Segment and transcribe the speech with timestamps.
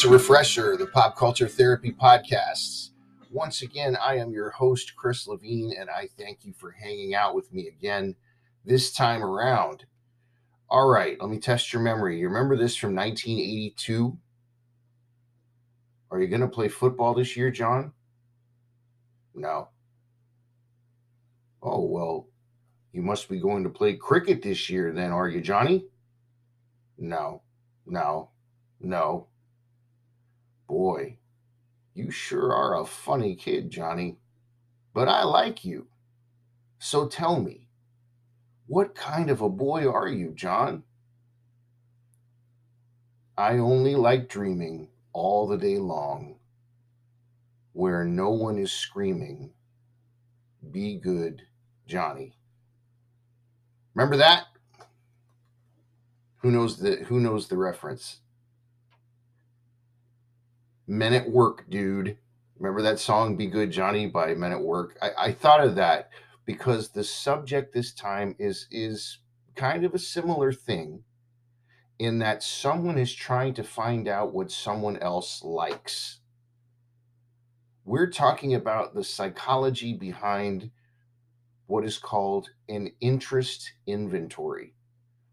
[0.00, 2.92] To Refresher, the pop culture therapy podcasts.
[3.30, 7.34] Once again, I am your host, Chris Levine, and I thank you for hanging out
[7.34, 8.16] with me again
[8.64, 9.84] this time around.
[10.70, 12.18] All right, let me test your memory.
[12.18, 14.16] You remember this from 1982?
[16.10, 17.92] Are you going to play football this year, John?
[19.34, 19.68] No.
[21.62, 22.26] Oh, well,
[22.94, 25.84] you must be going to play cricket this year, then, are you, Johnny?
[26.96, 27.42] No,
[27.84, 28.30] no,
[28.80, 29.26] no.
[30.70, 31.16] Boy,
[31.94, 34.18] you sure are a funny kid, Johnny.
[34.94, 35.88] But I like you.
[36.78, 37.66] So tell me,
[38.68, 40.84] what kind of a boy are you, John?
[43.36, 46.36] I only like dreaming all the day long,
[47.72, 49.50] where no one is screaming,
[50.70, 51.42] Be good,
[51.88, 52.36] Johnny.
[53.94, 54.44] Remember that?
[56.42, 58.20] Who knows the who knows the reference?
[60.90, 62.18] Men at Work, dude.
[62.58, 64.98] Remember that song Be Good Johnny by Men at Work?
[65.00, 66.10] I, I thought of that
[66.44, 69.18] because the subject this time is is
[69.54, 71.04] kind of a similar thing
[72.00, 76.18] in that someone is trying to find out what someone else likes.
[77.84, 80.72] We're talking about the psychology behind
[81.68, 84.74] what is called an interest inventory.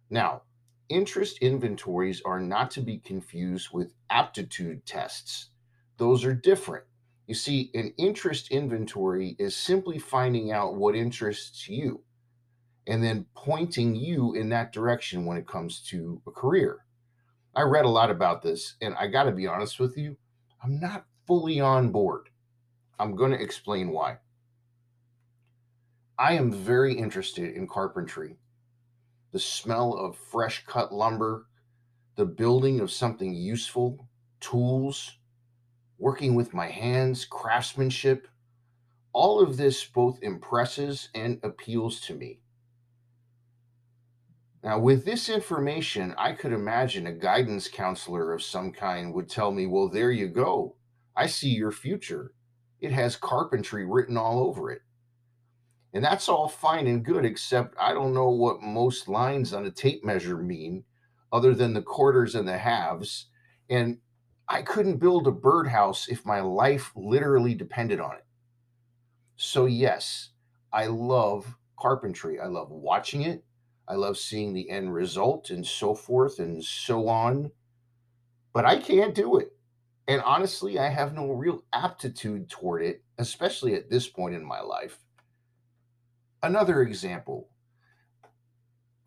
[0.07, 0.43] Now,
[0.89, 5.49] interest inventories are not to be confused with aptitude tests.
[5.97, 6.85] Those are different.
[7.25, 12.03] You see, an interest inventory is simply finding out what interests you
[12.87, 16.85] and then pointing you in that direction when it comes to a career.
[17.53, 20.15] I read a lot about this, and I got to be honest with you,
[20.63, 22.29] I'm not fully on board.
[22.99, 24.17] I'm going to explain why.
[26.17, 28.37] I am very interested in carpentry
[29.37, 31.45] the smell of fresh cut lumber,
[32.15, 34.09] the building of something useful,
[34.39, 35.19] tools,
[35.99, 38.27] working with my hands, craftsmanship.
[39.13, 42.39] All of this both impresses and appeals to me.
[44.63, 49.51] Now, with this information, I could imagine a guidance counselor of some kind would tell
[49.51, 50.77] me, Well, there you go.
[51.15, 52.33] I see your future.
[52.79, 54.81] It has carpentry written all over it.
[55.93, 59.71] And that's all fine and good, except I don't know what most lines on a
[59.71, 60.83] tape measure mean
[61.31, 63.27] other than the quarters and the halves.
[63.69, 63.99] And
[64.47, 68.25] I couldn't build a birdhouse if my life literally depended on it.
[69.35, 70.29] So, yes,
[70.71, 72.39] I love carpentry.
[72.39, 73.43] I love watching it.
[73.87, 77.51] I love seeing the end result and so forth and so on.
[78.53, 79.53] But I can't do it.
[80.07, 84.61] And honestly, I have no real aptitude toward it, especially at this point in my
[84.61, 84.99] life.
[86.43, 87.49] Another example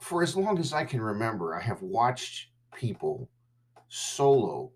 [0.00, 3.28] for as long as I can remember, I have watched people
[3.88, 4.72] solo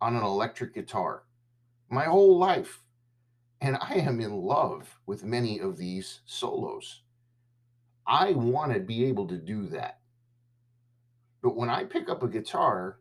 [0.00, 1.22] on an electric guitar
[1.88, 2.80] my whole life.
[3.60, 7.02] And I am in love with many of these solos.
[8.06, 10.00] I want to be able to do that.
[11.42, 12.98] But when I pick up a guitar,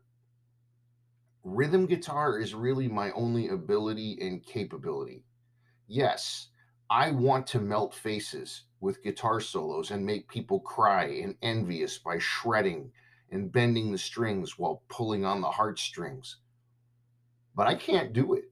[1.43, 5.25] rhythm guitar is really my only ability and capability.
[5.87, 6.47] Yes,
[6.89, 12.19] I want to melt faces with guitar solos and make people cry and envious by
[12.19, 12.91] shredding
[13.31, 16.37] and bending the strings while pulling on the heartstrings.
[17.55, 18.51] But I can't do it.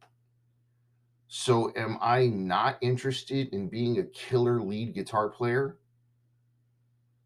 [1.28, 5.78] So, am I not interested in being a killer lead guitar player?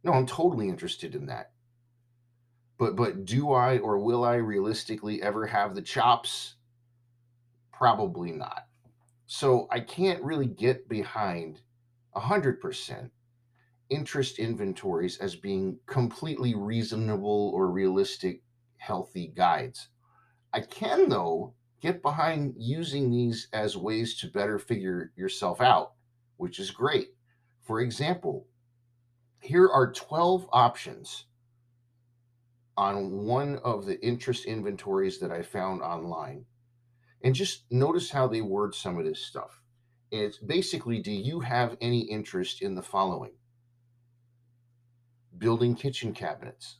[0.04, 1.52] No, I'm totally interested in that.
[2.78, 6.56] But but do I or will I realistically ever have the chops?
[7.72, 8.68] Probably not.
[9.26, 11.62] So I can't really get behind
[12.16, 13.10] 100%
[13.90, 18.42] interest inventories as being completely reasonable or realistic,
[18.78, 19.90] healthy guides.
[20.54, 25.94] I can, though, get behind using these as ways to better figure yourself out,
[26.38, 27.10] which is great.
[27.62, 28.48] For example,
[29.40, 31.26] here are 12 options
[32.78, 36.46] on one of the interest inventories that I found online.
[37.24, 39.62] And just notice how they word some of this stuff.
[40.18, 43.34] It's basically do you have any interest in the following?
[45.38, 46.78] Building kitchen cabinets,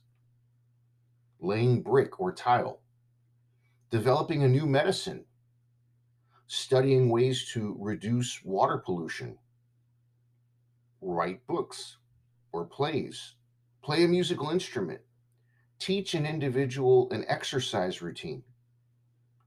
[1.38, 2.80] laying brick or tile,
[3.90, 5.26] developing a new medicine,
[6.46, 9.36] studying ways to reduce water pollution,
[11.02, 11.98] write books
[12.52, 13.34] or plays,
[13.82, 15.02] play a musical instrument,
[15.78, 18.44] teach an individual an exercise routine,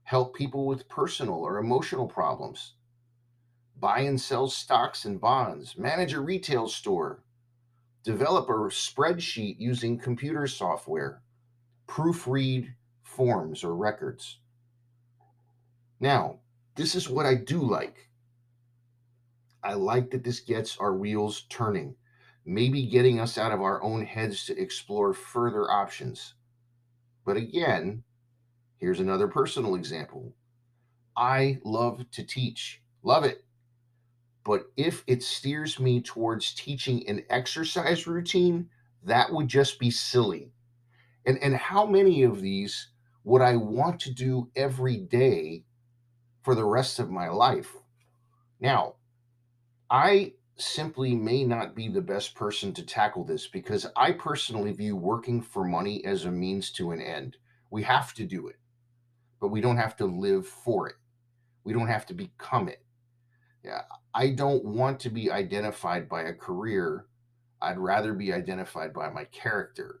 [0.04, 2.74] help people with personal or emotional problems
[3.80, 7.22] buy and sell stocks and bonds, manage a retail store,
[8.04, 11.22] develop a spreadsheet using computer software,
[11.88, 14.38] proofread forms or records.
[15.98, 16.40] Now,
[16.76, 18.08] this is what I do like.
[19.62, 21.94] I like that this gets our wheels turning,
[22.46, 26.34] maybe getting us out of our own heads to explore further options.
[27.26, 28.02] But again,
[28.78, 30.32] here's another personal example.
[31.16, 33.44] I love to teach, love it.
[34.44, 38.70] But if it steers me towards teaching an exercise routine,
[39.04, 40.52] that would just be silly.
[41.26, 42.88] And, and how many of these
[43.24, 45.64] would I want to do every day
[46.42, 47.76] for the rest of my life?
[48.58, 48.94] Now,
[49.90, 54.96] I simply may not be the best person to tackle this because I personally view
[54.96, 57.36] working for money as a means to an end.
[57.70, 58.56] We have to do it,
[59.40, 60.96] but we don't have to live for it.
[61.64, 62.82] We don't have to become it.
[63.62, 63.82] Yeah,
[64.14, 67.06] I don't want to be identified by a career.
[67.60, 70.00] I'd rather be identified by my character.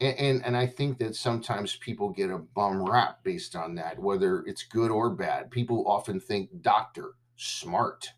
[0.00, 3.98] And, and, and I think that sometimes people get a bum rap based on that,
[3.98, 5.50] whether it's good or bad.
[5.50, 8.10] People often think doctor, smart,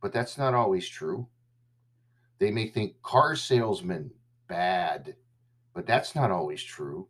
[0.00, 1.26] but that's not always true.
[2.38, 4.10] They may think car salesman,
[4.48, 5.14] bad,
[5.74, 7.08] but that's not always true.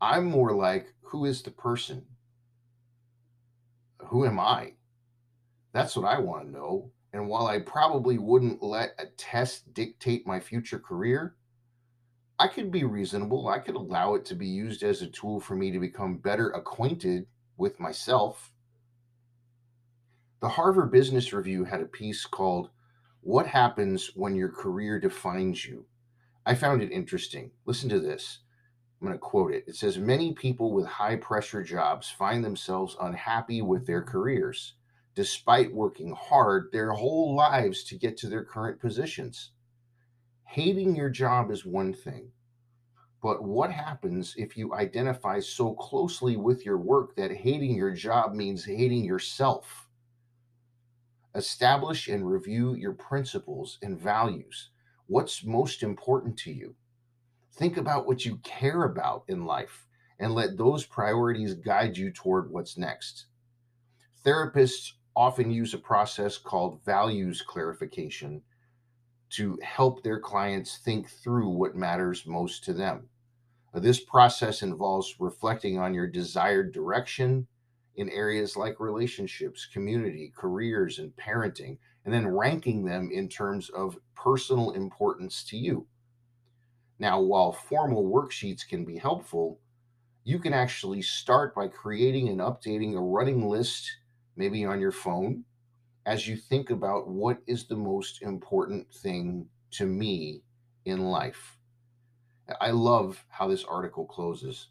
[0.00, 2.04] I'm more like, who is the person?
[4.06, 4.72] Who am I?
[5.72, 6.90] That's what I want to know.
[7.12, 11.34] And while I probably wouldn't let a test dictate my future career,
[12.38, 13.48] I could be reasonable.
[13.48, 16.50] I could allow it to be used as a tool for me to become better
[16.50, 17.26] acquainted
[17.56, 18.52] with myself.
[20.40, 22.70] The Harvard Business Review had a piece called
[23.20, 25.84] What Happens When Your Career Defines You.
[26.46, 27.50] I found it interesting.
[27.66, 28.38] Listen to this.
[29.00, 29.64] I'm going to quote it.
[29.66, 34.74] It says Many people with high pressure jobs find themselves unhappy with their careers
[35.14, 39.50] despite working hard their whole lives to get to their current positions.
[40.44, 42.32] Hating your job is one thing,
[43.22, 48.34] but what happens if you identify so closely with your work that hating your job
[48.34, 49.88] means hating yourself?
[51.34, 54.70] Establish and review your principles and values.
[55.06, 56.74] What's most important to you?
[57.52, 59.86] Think about what you care about in life
[60.18, 63.26] and let those priorities guide you toward what's next.
[64.24, 68.42] Therapists often use a process called values clarification
[69.30, 73.08] to help their clients think through what matters most to them.
[73.72, 77.46] This process involves reflecting on your desired direction
[77.94, 83.98] in areas like relationships, community, careers, and parenting, and then ranking them in terms of
[84.16, 85.86] personal importance to you.
[86.98, 89.60] Now, while formal worksheets can be helpful,
[90.24, 93.90] you can actually start by creating and updating a running list
[94.40, 95.44] maybe on your phone,
[96.06, 100.40] as you think about what is the most important thing to me
[100.86, 101.58] in life.
[102.58, 104.68] I love how this article closes.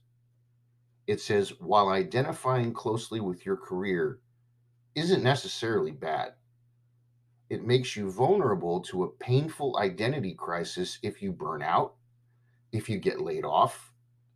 [1.05, 4.17] It says, while identifying closely with your career
[4.95, 6.33] isn't necessarily bad,
[7.51, 11.93] it makes you vulnerable to a painful identity crisis if you burn out,
[12.71, 13.91] if you get laid off,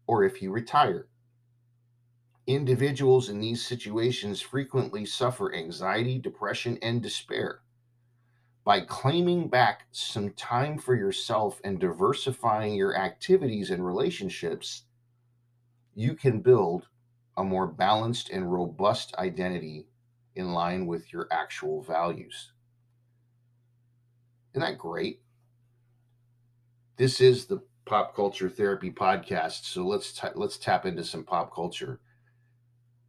[0.06, 1.08] or if you retire.
[2.46, 7.62] Individuals in these situations frequently suffer anxiety, depression, and despair.
[8.66, 14.84] By claiming back some time for yourself and diversifying your activities and relationships,
[15.96, 16.88] you can build
[17.38, 19.88] a more balanced and robust identity
[20.36, 22.52] in line with your actual values.
[24.54, 25.22] Isn't that great?
[26.98, 31.54] This is the Pop Culture Therapy podcast, so let's t- let's tap into some pop
[31.54, 32.00] culture.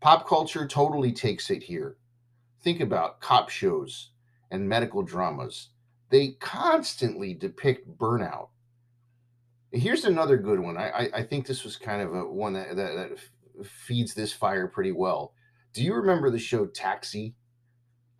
[0.04, 1.96] Pop culture totally takes it here.
[2.62, 4.10] Think about cop shows
[4.50, 5.70] and medical dramas.
[6.10, 8.48] They constantly depict burnout.
[9.72, 10.76] Here's another good one.
[10.76, 14.68] I, I, think this was kind of a one that, that, that feeds this fire
[14.68, 15.32] pretty well.
[15.72, 17.34] Do you remember the show Taxi?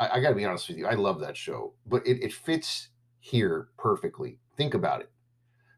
[0.00, 0.86] I, I got to be honest with you.
[0.86, 2.88] I love that show, but it, it fits
[3.20, 4.38] here perfectly.
[4.56, 5.10] Think about it.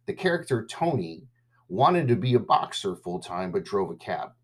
[0.07, 1.27] The character Tony
[1.67, 4.36] wanted to be a boxer full time, but drove a cab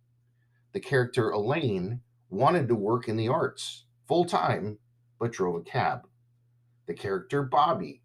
[0.73, 2.01] the character Elaine
[2.31, 4.79] wanted to work in the arts full time,
[5.19, 6.07] but drove a cab.
[6.87, 8.03] The character Bobby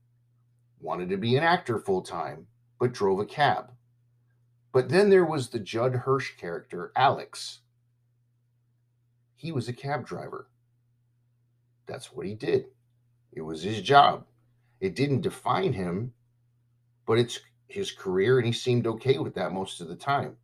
[0.80, 2.48] wanted to be an actor full time,
[2.80, 3.72] but drove a cab.
[4.72, 7.60] But then there was the Judd Hirsch character, Alex.
[9.36, 10.50] He was a cab driver.
[11.88, 12.66] That's what he did.
[13.32, 14.26] It was his job.
[14.80, 16.14] It didn't define him,
[17.06, 20.38] but it's his career, and he seemed okay with that most of the time.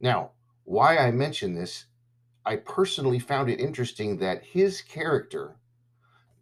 [0.00, 0.30] Now,
[0.66, 1.86] why I mention this,
[2.44, 5.56] I personally found it interesting that his character,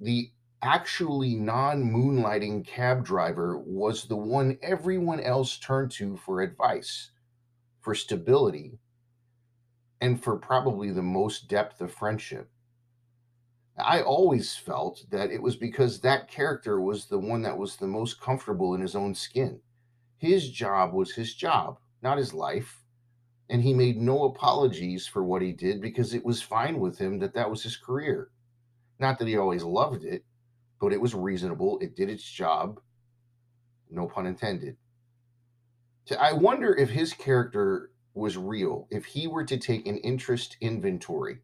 [0.00, 7.10] the actually non moonlighting cab driver, was the one everyone else turned to for advice,
[7.82, 8.78] for stability,
[10.00, 12.50] and for probably the most depth of friendship.
[13.76, 17.86] I always felt that it was because that character was the one that was the
[17.86, 19.60] most comfortable in his own skin.
[20.16, 22.83] His job was his job, not his life.
[23.50, 27.18] And he made no apologies for what he did because it was fine with him
[27.18, 28.30] that that was his career.
[28.98, 30.24] Not that he always loved it,
[30.80, 31.78] but it was reasonable.
[31.80, 32.80] It did its job.
[33.90, 34.76] No pun intended.
[36.18, 41.40] I wonder if his character was real, if he were to take an interest inventory,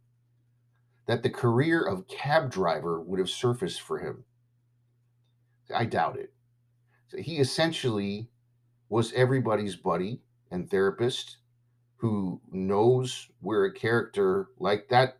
[1.06, 4.24] that the career of cab driver would have surfaced for him.
[5.74, 6.32] I doubt it.
[7.08, 8.30] So he essentially
[8.88, 11.38] was everybody's buddy and therapist
[12.00, 15.18] who knows where a character like that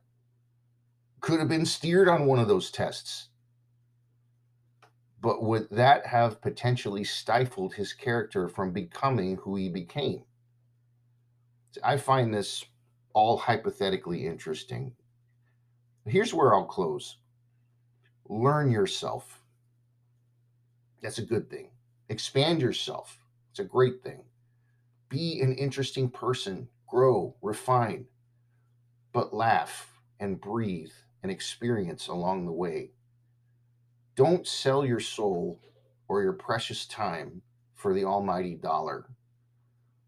[1.21, 3.29] could have been steered on one of those tests.
[5.21, 10.25] But would that have potentially stifled his character from becoming who he became?
[11.85, 12.65] I find this
[13.13, 14.95] all hypothetically interesting.
[16.07, 17.19] Here's where I'll close
[18.27, 19.43] learn yourself.
[21.03, 21.71] That's a good thing.
[22.09, 23.19] Expand yourself.
[23.51, 24.23] It's a great thing.
[25.11, 28.07] Be an interesting person, grow, refine,
[29.13, 30.93] but laugh and breathe
[31.25, 32.93] and experience along the way.
[34.15, 35.61] Don't sell your soul
[36.07, 37.43] or your precious time
[37.75, 39.11] for the almighty dollar.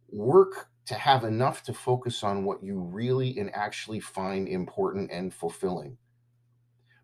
[0.09, 5.35] Work to have enough to focus on what you really and actually find important and
[5.35, 5.99] fulfilling.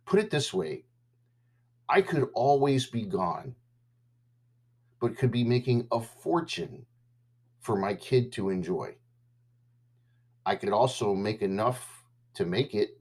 [0.06, 0.84] Put it this way
[1.88, 3.56] I could always be gone,
[5.00, 6.86] but could be making a fortune
[7.68, 8.94] for my kid to enjoy.
[10.46, 12.98] I could also make enough to make it,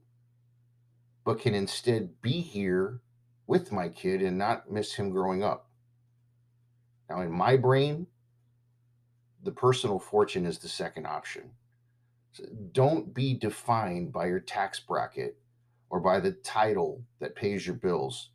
[1.24, 3.00] but can instead be here
[3.46, 5.70] with my kid and not miss him growing up.
[7.08, 8.08] Now, in my brain,
[9.42, 11.52] the personal fortune is the second option.
[12.32, 15.38] So don't be defined by your tax bracket
[15.88, 18.32] or by the title that pays your bills.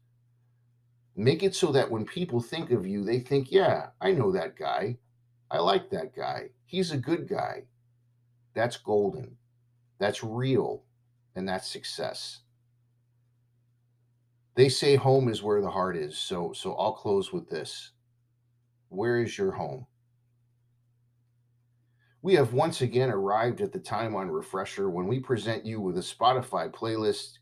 [1.16, 4.58] Make it so that when people think of you, they think, yeah, I know that
[4.58, 4.98] guy.
[5.52, 6.50] I like that guy.
[6.66, 7.64] He's a good guy.
[8.54, 9.38] That's golden.
[10.00, 10.84] That's real.
[11.36, 12.42] And that's success.
[14.56, 16.18] They say home is where the heart is.
[16.18, 17.92] So so I'll close with this.
[18.90, 19.88] Where is your home?
[22.22, 25.98] We have once again arrived at the time on Refresher when we present you with
[25.98, 27.40] a Spotify playlist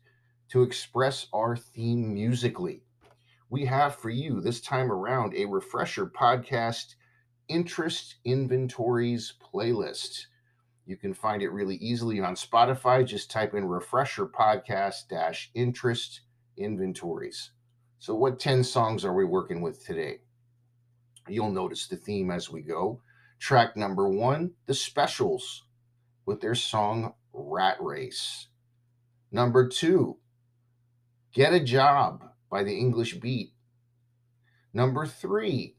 [0.48, 2.82] to express our theme musically.
[3.48, 6.94] We have for you this time around a Refresher podcast
[7.52, 10.26] interest inventories playlist.
[10.86, 13.06] You can find it really easily on Spotify.
[13.06, 16.22] Just type in Refresher podcast dash interest
[16.56, 17.50] inventories.
[17.98, 20.20] So, what 10 songs are we working with today?
[21.28, 23.02] You'll notice the theme as we go.
[23.38, 25.64] Track number one, The Specials
[26.24, 28.48] with their song Rat Race.
[29.30, 30.16] Number two,
[31.34, 33.52] Get a Job by the English Beat.
[34.74, 35.76] Number three,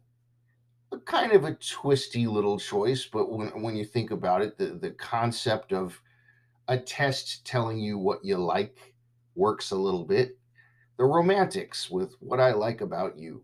[1.00, 4.92] kind of a twisty little choice, but when, when you think about it, the, the
[4.92, 6.02] concept of
[6.68, 8.94] a test telling you what you like
[9.36, 10.38] works a little bit.
[10.98, 13.44] The Romantics with What I Like About You.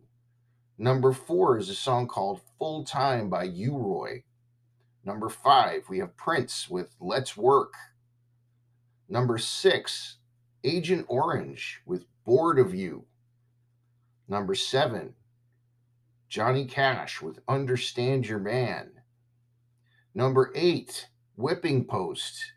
[0.77, 4.23] Number four is a song called Full Time by U-Roy.
[5.03, 7.73] Number five, we have Prince with Let's Work.
[9.09, 10.17] Number six,
[10.63, 13.05] Agent Orange with Bored of You.
[14.27, 15.15] Number seven,
[16.29, 18.91] Johnny Cash with Understand Your Man.
[20.13, 22.53] Number eight, Whipping Post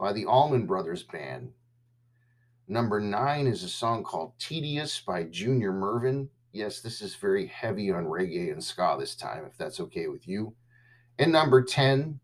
[0.00, 1.52] by the Allman Brothers Band.
[2.66, 6.28] Number nine is a song called Tedious by Junior Murvin.
[6.52, 10.26] yes, this is very heavy on reggae and ska this time, if that's okay with
[10.26, 10.52] you.
[11.20, 12.18] And number 10,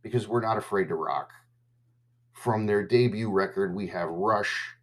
[0.00, 1.32] because we're not afraid to rock.
[2.32, 4.74] From their debut record, we have Rush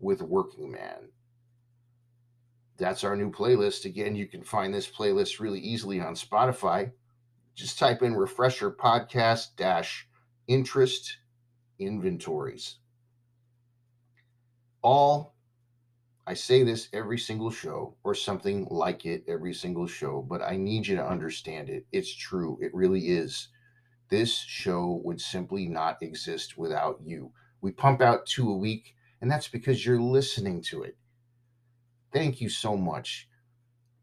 [0.00, 1.08] with Working Man.
[2.80, 3.84] That's our new playlist.
[3.84, 6.90] Again, you can find this playlist really easily on Spotify.
[7.54, 10.08] Just type in refresher podcast dash
[10.48, 11.18] interest
[11.78, 12.76] inventories.
[14.82, 15.34] All
[16.26, 20.56] I say this every single show or something like it every single show, but I
[20.56, 21.84] need you to understand it.
[21.92, 22.58] It's true.
[22.62, 23.48] It really is.
[24.08, 27.32] This show would simply not exist without you.
[27.60, 30.96] We pump out two a week, and that's because you're listening to it.
[32.12, 33.28] Thank you so much.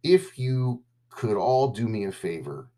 [0.04, 2.70] If you could all do me a favor,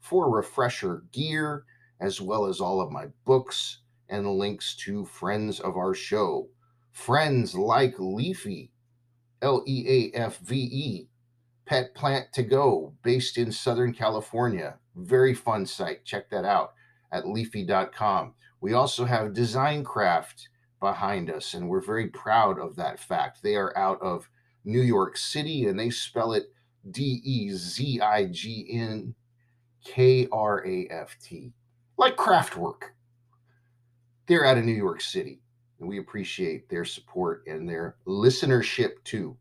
[0.00, 1.64] for refresher gear,
[2.00, 6.48] as well as all of my books and links to friends of our show.
[6.90, 8.72] Friends like Leafy,
[9.40, 11.06] L E A F V E,
[11.64, 14.78] Pet Plant to Go, based in Southern California.
[14.96, 16.04] Very fun site.
[16.04, 16.72] Check that out
[17.12, 18.34] at leafy.com.
[18.60, 20.48] We also have Dezignkraft
[20.80, 23.42] behind us, and we're very proud of that fact.
[23.42, 24.28] They are out of
[24.64, 26.52] New York City and they spell it
[26.90, 29.14] D E Z I G N
[29.84, 31.52] K R A F T,
[31.96, 32.90] like Kraftwerk.
[34.26, 35.40] They're out of New York City,
[35.80, 39.36] and we appreciate their support and their listenership too.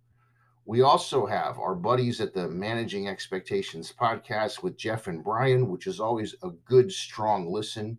[0.65, 5.87] We also have our buddies at the Managing Expectations podcast with Jeff and Brian, which
[5.87, 7.97] is always a good, strong listen.